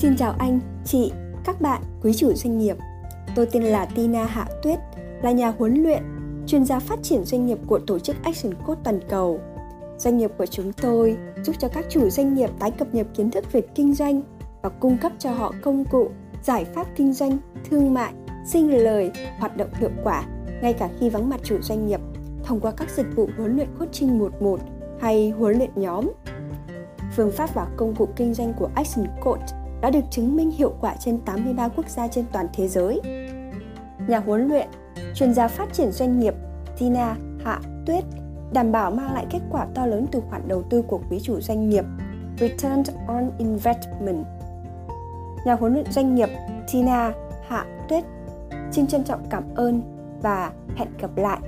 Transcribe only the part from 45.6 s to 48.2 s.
luyện doanh nghiệp Tina Hạ Tuyết